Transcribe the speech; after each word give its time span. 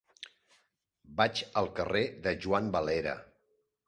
Vaig 1.19 1.41
al 1.61 1.69
carrer 1.79 2.01
de 2.23 2.33
Juan 2.47 2.73
Valera. 2.77 3.15